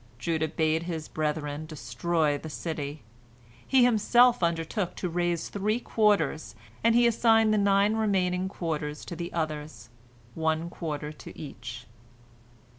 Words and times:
Judah 0.17 0.47
bade 0.47 0.81
his 0.81 1.07
brethren 1.07 1.67
destroy 1.67 2.35
the 2.35 2.49
city; 2.49 3.03
he 3.67 3.83
himself 3.83 4.41
undertook 4.41 4.95
to 4.95 5.07
raze 5.07 5.47
three 5.47 5.79
quarters, 5.79 6.55
and 6.83 6.95
he 6.95 7.05
assigned 7.05 7.53
the 7.53 7.57
nine 7.59 7.95
remaining 7.95 8.49
quarters 8.49 9.05
to 9.05 9.15
the 9.15 9.31
others, 9.31 9.89
one 10.33 10.71
quarter 10.71 11.11
to 11.11 11.37
each. 11.39 11.85